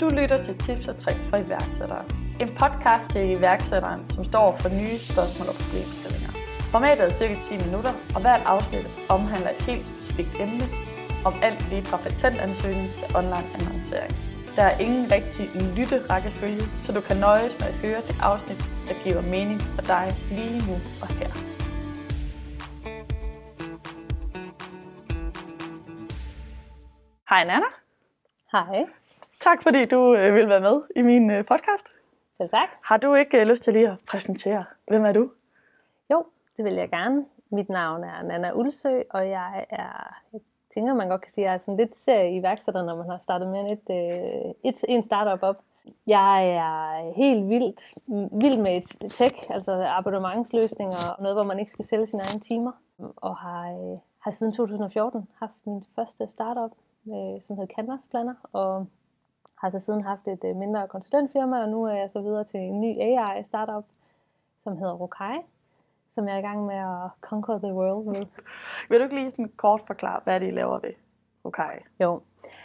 [0.00, 2.04] Du lytter til Tips og Tricks for iværksættere.
[2.40, 6.32] En podcast til iværksætteren, som står for nye spørgsmål og problemstillinger.
[6.72, 10.64] Formatet er cirka 10 minutter, og hvert afsnit omhandler et helt specifikt emne
[11.24, 14.12] om alt lige fra patentansøgning til online annoncering.
[14.56, 15.46] Der er ingen rigtig
[15.76, 20.16] lytterækkefølge, så du kan nøjes med at høre det afsnit, der giver mening for dig
[20.30, 21.30] lige nu og her.
[27.30, 27.66] Hej Nana.
[28.52, 29.05] Hej.
[29.50, 31.86] Tak fordi du øh, vil være med i min øh, podcast.
[32.36, 32.68] Selv tak.
[32.82, 35.28] Har du ikke øh, lyst til lige at præsentere, hvem er du?
[36.12, 36.24] Jo,
[36.56, 37.24] det vil jeg gerne.
[37.50, 40.40] Mit navn er Nana Ulsø, og jeg er, jeg
[40.74, 43.18] tænker man godt kan sige, at jeg er sådan lidt serie iværksætter, når man har
[43.18, 45.62] startet med et, øh, et, en startup op.
[46.06, 47.80] Jeg er helt vildt,
[48.42, 52.40] vild med et tech, altså abonnementsløsninger, og noget, hvor man ikke skal sælge sine egne
[52.40, 52.72] timer.
[53.16, 56.70] Og har, øh, har siden 2014 haft min første startup,
[57.08, 58.86] øh, som hedder Canvas Planner, og
[59.60, 62.60] har så siden haft et øh, mindre konsulentfirma, og nu er jeg så videre til
[62.60, 63.84] en ny AI-startup,
[64.62, 65.38] som hedder Rokai,
[66.10, 68.26] som jeg er i gang med at conquer the world med.
[68.88, 70.92] Vil du ikke lige sådan kort forklare, hvad det I laver ved
[71.44, 71.78] Rokai?
[72.00, 72.20] Jo,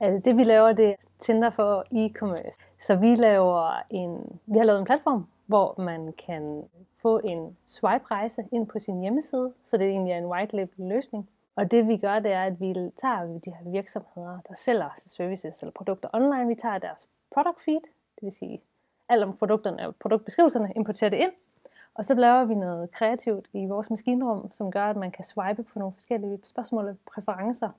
[0.00, 2.54] altså det vi laver, det er Tinder for e-commerce.
[2.78, 6.64] Så vi laver en, vi har lavet en platform, hvor man kan
[7.02, 11.28] få en swipe-rejse ind på sin hjemmeside, så det er egentlig en white label løsning.
[11.56, 15.60] Og det vi gør, det er, at vi tager de her virksomheder, der sælger services
[15.60, 17.80] eller produkter online, vi tager deres product feed,
[18.14, 18.62] det vil sige
[19.08, 21.32] alt om produkterne og produktbeskrivelserne, importerer det ind,
[21.94, 25.62] og så laver vi noget kreativt i vores maskinrum, som gør, at man kan swipe
[25.62, 27.70] på nogle forskellige spørgsmål og præferencer.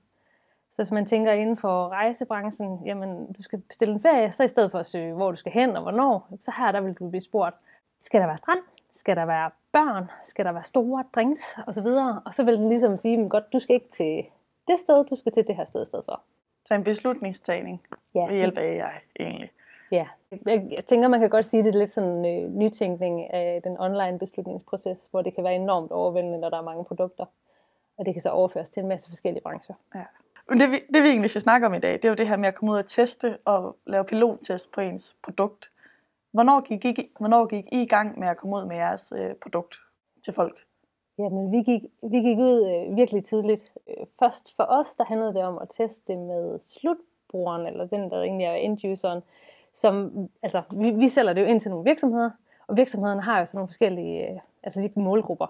[0.72, 4.48] Så hvis man tænker inden for rejsebranchen, jamen du skal bestille en ferie, så i
[4.48, 7.08] stedet for at søge, hvor du skal hen og hvornår, så her der vil du
[7.08, 7.56] blive spurgt,
[8.00, 8.58] skal der være strand?
[8.92, 10.10] Skal der være børn?
[10.24, 11.42] Skal der være store drinks?
[11.66, 12.22] Og så videre.
[12.26, 14.24] Og så vil den ligesom sige, godt, du skal ikke til
[14.68, 16.20] det sted, du skal til det her sted i stedet for.
[16.64, 17.82] Så en beslutningstagning
[18.14, 18.26] ja.
[18.26, 19.50] ved hjælp af AI egentlig.
[19.90, 20.06] Ja,
[20.46, 23.34] jeg, jeg tænker, man kan godt sige, at det er lidt sådan en øh, nytænkning
[23.34, 27.24] af den online beslutningsproces, hvor det kan være enormt overvældende, når der er mange produkter.
[27.96, 29.74] Og det kan så overføres til en masse forskellige brancher.
[29.94, 30.04] Ja.
[30.48, 32.36] Men det, det vi egentlig skal snakke om i dag, det er jo det her
[32.36, 35.70] med at komme ud og teste og lave pilottest på ens produkt.
[36.34, 39.34] Hvornår gik, I, hvornår gik I i gang med at komme ud med jeres øh,
[39.34, 39.74] produkt
[40.24, 40.56] til folk?
[41.18, 43.72] Jamen, vi gik, vi gik ud øh, virkelig tidligt.
[43.88, 48.10] Øh, først for os, der handlede det om at teste det med slutbrugeren, eller den,
[48.10, 49.22] der egentlig er enduseren.
[49.72, 50.12] Som,
[50.42, 52.30] altså, vi, vi sælger det jo ind til nogle virksomheder,
[52.66, 55.46] og virksomhederne har jo sådan nogle forskellige øh, altså de målgrupper.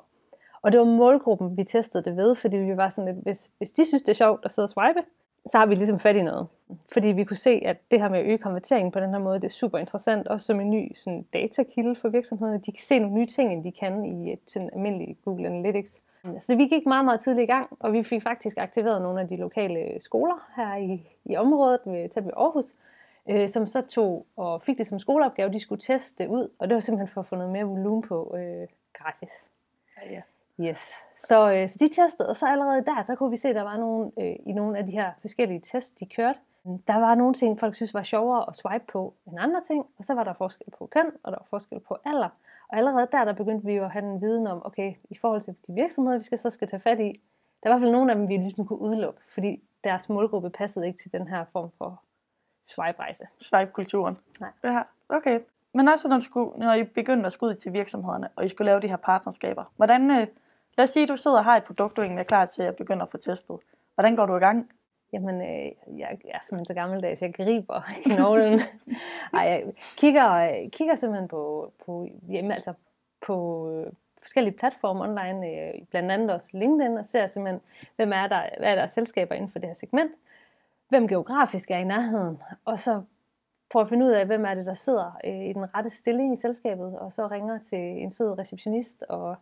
[0.63, 3.73] Og det var målgruppen, vi testede det ved, fordi vi var sådan lidt, hvis, hvis
[3.73, 5.03] de synes, det er sjovt at sidde og swipe,
[5.47, 6.47] så har vi ligesom fat i noget.
[6.93, 9.41] Fordi vi kunne se, at det her med at øge konverteringen på den her måde,
[9.41, 12.59] det er super interessant, også som en ny sådan, datakilde for virksomhederne.
[12.59, 16.01] De kan se nogle nye ting, end de kan i et sådan, almindeligt Google Analytics.
[16.41, 19.29] Så vi gik meget, meget tidligt i gang, og vi fik faktisk aktiveret nogle af
[19.29, 22.75] de lokale skoler her i, i området, ved, tæt ved Aarhus,
[23.29, 26.69] øh, som så tog og fik det som skoleopgave, de skulle teste det ud, og
[26.69, 29.31] det var simpelthen for at få noget mere volumen på øh, gratis.
[30.03, 30.21] Ja, ja.
[30.61, 30.93] Yes.
[31.19, 33.63] Så, øh, så de testede, og så allerede der, der kunne vi se, at der
[33.63, 37.35] var nogle, øh, i nogle af de her forskellige tests, de kørte, der var nogle
[37.35, 40.33] ting, folk synes var sjovere at swipe på end andre ting, og så var der
[40.33, 42.29] forskel på køn, og der var forskel på alder.
[42.69, 45.41] Og allerede der, der begyndte vi jo at have en viden om, okay, i forhold
[45.41, 47.21] til de virksomheder, vi skal så skal tage fat i,
[47.63, 50.51] der var i hvert fald nogle af dem, vi ligesom kunne udelukke, fordi deres målgruppe
[50.51, 52.03] passede ikke til den her form for
[52.63, 53.25] swipe-rejse.
[53.41, 54.19] Swipe-kulturen.
[54.41, 54.51] Nej.
[54.65, 55.41] Ja, okay.
[55.75, 58.49] Men også når, du skulle, når I begyndte at skulle ud til virksomhederne, og I
[58.49, 60.27] skulle lave de her partnerskaber, hvordan, øh,
[60.77, 62.63] lad os sige, at du sidder og har et produkt, du egentlig er klar til
[62.63, 63.57] at begynde at få testet.
[63.95, 64.71] Hvordan går du i gang?
[65.15, 67.81] Jamen, øh, jeg, jeg er simpelthen så gammeldags, jeg griber
[68.15, 68.61] knoglen.
[69.33, 69.65] Ej, jeg
[69.97, 72.73] kigger, kigger simpelthen på, på, jamen, altså
[73.27, 77.61] på øh, forskellige platforme online, øh, blandt andet også LinkedIn, og ser simpelthen,
[77.97, 80.13] hvem er der, hvad er der selskaber inden for det her segment,
[80.89, 83.03] hvem geografisk er i nærheden, og så
[83.71, 86.35] prøve at finde ud af, hvem er det, der sidder øh, i den rette stilling
[86.35, 89.37] i selskabet, og så ringer til en sød receptionist og,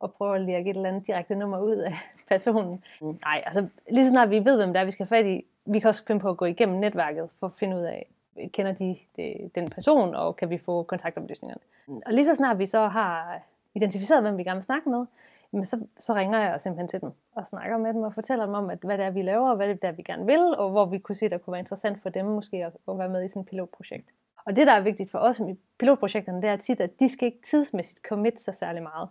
[0.00, 1.92] og prøver at give et eller andet direkte nummer ud af
[2.28, 2.84] personen.
[3.00, 3.18] Mm.
[3.24, 5.44] Nej, altså lige så snart vi ved, hvem det er, vi skal have fat i,
[5.66, 8.06] vi kan også finde på at gå igennem netværket for at finde ud af,
[8.52, 11.60] kender de, de den person, og kan vi få kontaktoplysningerne.
[12.06, 13.40] Og lige så snart vi så har
[13.74, 15.06] identificeret, hvem vi gerne vil snakke med,
[15.52, 18.54] jamen så, så ringer jeg simpelthen til dem og snakker med dem og fortæller dem
[18.54, 20.70] om, at, hvad det er, vi laver, og hvad det er, vi gerne vil, og
[20.70, 23.24] hvor vi kunne se, det kunne være interessant for dem måske at, at være med
[23.24, 24.08] i sådan et pilotprojekt.
[24.46, 27.26] Og det, der er vigtigt for os i pilotprojekterne, det er tit, at de skal
[27.26, 29.08] ikke tidsmæssigt commit sig særlig meget.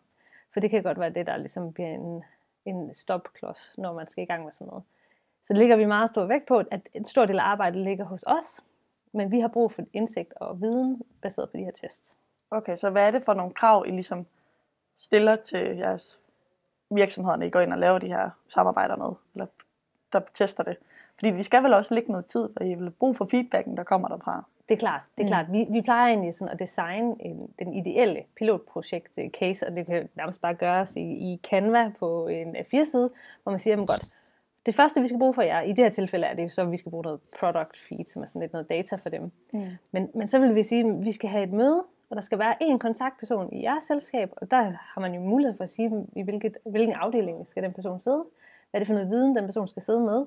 [0.57, 2.23] For det kan godt være det, der ligesom bliver en,
[2.65, 4.83] en stopklods, når man skal i gang med sådan noget.
[5.43, 8.05] Så det ligger vi meget stor vægt på, at en stor del af arbejdet ligger
[8.05, 8.65] hos os,
[9.11, 12.13] men vi har brug for indsigt og viden baseret på de her test.
[12.51, 14.25] Okay, så hvad er det for nogle krav, I ligesom
[14.97, 16.19] stiller til jeres
[16.89, 19.47] virksomhederne, I går ind og laver de her samarbejder med, eller
[20.13, 20.77] der tester det?
[21.15, 23.83] Fordi vi skal vel også ligge noget tid, for I vil bruge for feedbacken, der
[23.83, 24.43] kommer derfra.
[24.69, 25.27] Det er klart, det er Mm.
[25.27, 25.45] klart.
[25.51, 29.85] Vi, vi plejer egentlig sådan at designe en, den ideelle pilotprojekt øh, case, og det
[29.85, 31.01] kan nærmest bare gøres i,
[31.33, 33.09] i Canva på en A4-side,
[33.43, 34.09] hvor man siger, jamen godt,
[34.65, 36.71] det første, vi skal bruge for jer, i det her tilfælde er det så, at
[36.71, 39.31] vi skal bruge noget product feed, som er sådan lidt noget data for dem.
[39.53, 39.65] Mm.
[39.91, 42.39] Men, men så vil vi sige, at vi skal have et møde, og der skal
[42.39, 44.61] være én kontaktperson i jeres selskab, og der
[44.93, 48.25] har man jo mulighed for at sige, i hvilket, hvilken afdeling skal den person sidde,
[48.71, 50.25] hvad er det for noget viden, den person skal sidde med,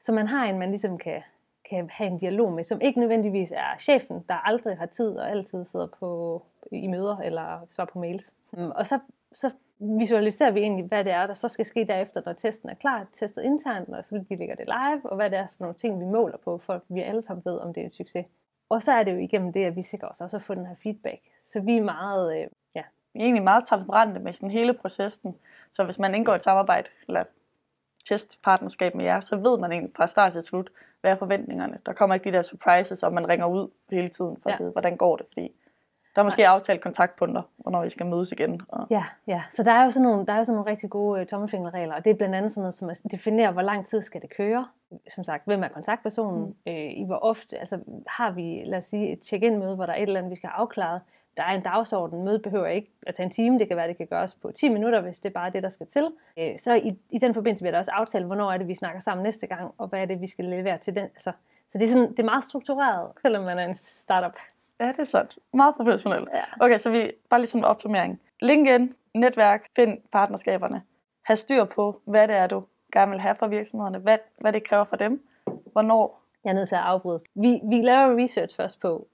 [0.00, 1.22] så man har en, man ligesom kan,
[1.70, 5.30] kan have en dialog med, som ikke nødvendigvis er chefen, der aldrig har tid og
[5.30, 8.32] altid sidder på, i møder eller svarer på mails.
[8.52, 8.98] Mm, og så,
[9.32, 12.74] så visualiserer vi egentlig, hvad det er, der så skal ske derefter, når testen er
[12.74, 15.74] klar, testet internt, og så de ligger det live, og hvad det er for nogle
[15.74, 18.26] ting, vi måler på, for vi alle sammen ved, om det er en succes.
[18.68, 20.66] Og så er det jo igennem det, at vi sikrer os også at få den
[20.66, 21.20] her feedback.
[21.44, 22.82] Så vi er meget, øh, ja,
[23.12, 25.36] Vi er egentlig meget transparente med sådan hele processen.
[25.72, 27.24] Så hvis man indgår et samarbejde, eller
[28.08, 30.70] testpartnerskab med jer, så ved man egentlig fra start til slut,
[31.00, 31.78] hvad er forventningerne.
[31.86, 34.56] Der kommer ikke de der surprises, og man ringer ud hele tiden for at Ja.
[34.56, 35.26] se, hvordan går det.
[35.32, 35.52] Fordi
[36.14, 38.60] der er måske aftalt kontaktpunkter, hvornår vi skal mødes igen.
[38.68, 39.42] Og Ja, ja.
[39.52, 41.94] Så der er jo sådan nogle, der er jo sådan nogle rigtig gode uh, tommelfingerregler,
[41.94, 44.36] og det er blandt andet sådan noget, som at definere, hvor lang tid skal det
[44.36, 44.66] køre.
[45.14, 46.44] Som sagt, hvem er kontaktpersonen?
[46.46, 46.54] Mm.
[46.72, 49.96] Øh, I hvor ofte, altså har vi, lad os sige, et check-in-møde, hvor der er
[49.96, 51.00] et eller andet, vi skal have afklaret.
[51.36, 52.24] Der er en dagsorden.
[52.24, 53.58] Mødet behøver ikke at tage en time.
[53.58, 55.68] Det kan være, det kan gøres på 10 minutter, hvis det er bare det, der
[55.68, 56.12] skal til.
[56.38, 59.00] Øh, så i, i den forbindelse vil der også aftale, hvornår er det, vi snakker
[59.00, 61.04] sammen næste gang, og hvad er det, vi skal levere til den.
[61.04, 61.32] Altså,
[61.72, 64.36] så det er, sådan, det er meget struktureret, selvom man er en startup.
[64.80, 65.30] ja, det er sådan.
[65.54, 66.28] Meget professionelt.
[66.34, 66.42] Ja.
[66.60, 68.20] Okay, så vi bare lige sådan en opsummering.
[68.40, 70.82] LinkedIn, netværk, find partnerskaberne.
[71.22, 73.98] Ha' styr på, hvad det er, du gerne vil have fra virksomhederne.
[73.98, 75.26] Hvad, hvad det kræver for dem.
[75.72, 76.20] Hvornår.
[76.44, 77.20] Jeg er nødt til at afbryde.
[77.34, 79.08] Vi, vi laver research først på,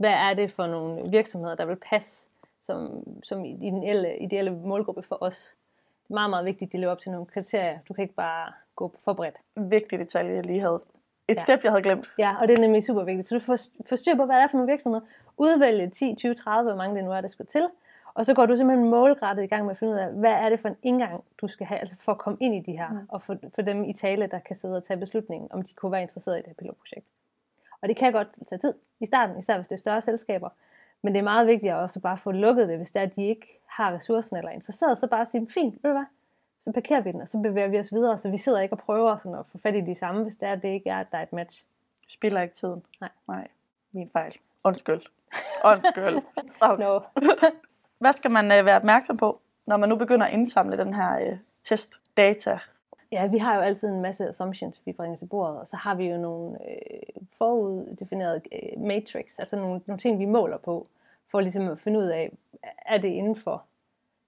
[0.00, 2.28] hvad er det for nogle virksomheder, der vil passe
[2.60, 5.56] som, som i den ideelle, ideelle målgruppe for os.
[6.04, 7.78] Det er meget, meget vigtigt, at de lever op til nogle kriterier.
[7.88, 9.36] Du kan ikke bare gå for bredt.
[9.56, 10.80] Vigtig detalje, jeg lige havde.
[11.28, 11.42] Et Ja.
[11.42, 12.06] step, jeg havde glemt.
[12.18, 13.28] Ja, og det er nemlig super vigtigt.
[13.28, 15.06] Så du får, styr på, hvad det er for nogle virksomheder.
[15.38, 17.68] Udvælge 10, 20, 30, hvor mange det nu er, der skal til.
[18.14, 20.48] Og så går du simpelthen målrettet i gang med at finde ud af, hvad er
[20.48, 22.90] det for en indgang, du skal have, altså for at komme ind i de her,
[22.90, 22.98] Mm.
[23.08, 25.92] og få, for dem i tale, der kan sidde og tage beslutningen, om de kunne
[25.92, 27.06] være interesseret i det her pilotprojekt.
[27.82, 30.48] Og det kan godt tage tid i starten, især hvis det er større selskaber.
[31.02, 33.16] Men det er meget vigtigt også at bare få lukket det, hvis det er, at
[33.16, 36.06] de ikke har ressourcen eller er interesseret, så bare sige, fint, ved du hvad,
[36.60, 38.78] så parkerer vi den, og så bevæger vi os videre, så vi sidder ikke og
[38.78, 41.00] prøver sådan at få fat i de samme, hvis det er, at det ikke er,
[41.00, 41.64] at der er et match.
[42.08, 42.82] Spiller ikke tiden.
[43.00, 43.10] Nej.
[43.28, 43.48] Nej.
[43.92, 44.36] Min fejl.
[44.64, 45.00] Undskyld.
[45.64, 46.22] Undskyld.
[46.60, 46.84] Okay.
[46.84, 47.00] No.
[47.98, 51.18] Hvad skal man øh, være opmærksom på, når man nu begynder at indsamle den her
[51.18, 52.58] øh, testdata?
[53.12, 55.94] Ja, vi har jo altid en masse assumptions, vi bringer til bordet, og så har
[55.94, 60.86] vi jo nogle øh, foruddefinerede øh, matrix, altså nogle, nogle ting, vi måler på,
[61.30, 62.32] for ligesom at finde ud af,
[62.86, 63.64] er det inden for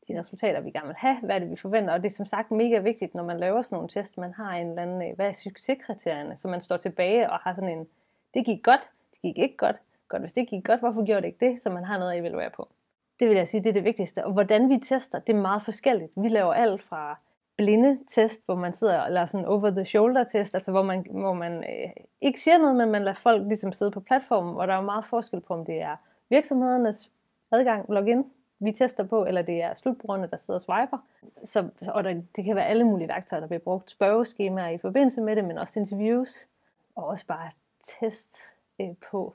[0.09, 2.27] de resultater, vi gerne vil have, hvad er det, vi forventer, og det er som
[2.27, 5.17] sagt mega vigtigt, når man laver sådan nogle test, man har en eller anden, øh,
[5.17, 7.87] hvad er succeskriterierne, så man står tilbage og har sådan en,
[8.35, 9.77] det gik godt, det gik ikke godt,
[10.09, 12.19] godt hvis det gik godt, hvorfor gjorde det ikke det, så man har noget at
[12.19, 12.69] evaluere på.
[13.21, 14.25] Det vil jeg sige, det er det vigtigste.
[14.25, 16.13] Og hvordan vi tester, det er meget forskelligt.
[16.17, 17.19] Vi laver alt fra
[17.57, 21.33] blinde test, hvor man sidder og sådan over the shoulder test, altså hvor man, hvor
[21.33, 21.91] man øh,
[22.21, 24.83] ikke siger noget, men man lader folk ligesom sidde på platformen, hvor der er jo
[24.83, 25.97] meget forskel på, om det er
[26.31, 27.11] virksomhedernes
[27.53, 28.25] adgang, login,
[28.61, 30.99] vi tester på, eller det er slutbrugerne, der sidder og swiper.
[31.45, 33.91] Så, og der, det kan være alle mulige værktøjer, der bliver brugt.
[33.91, 36.49] Spørgeskemaer i forbindelse med det, men også interviews,
[36.97, 37.51] og også bare
[38.01, 38.37] test
[38.81, 39.35] øh, på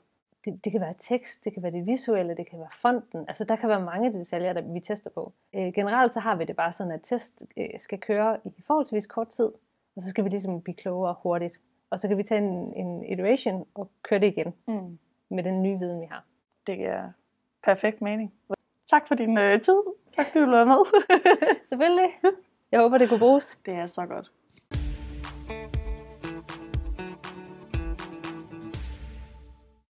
[0.52, 3.24] det, det kan være tekst, det kan være det visuelle, det kan være fonten.
[3.28, 5.32] Altså der kan være mange detaljer, der vi tester på.
[5.54, 9.06] Øh, generelt så har vi det bare sådan, at test øh, skal køre i forholdsvis
[9.06, 9.50] kort tid,
[9.96, 11.60] og så skal vi ligesom blive klogere hurtigt.
[11.90, 14.98] Og så kan vi tage en, en iteration og køre det igen Mm.
[15.30, 16.24] med den nye viden, vi har.
[16.66, 17.10] Det er
[17.64, 18.32] perfekt mening.
[18.90, 19.82] Tak for din øh, tid.
[20.16, 21.02] Tak fordi du var med.
[21.68, 22.10] Selvfølgelig.
[22.72, 23.58] Jeg håber, det kunne bruges.
[23.66, 24.32] det er så godt.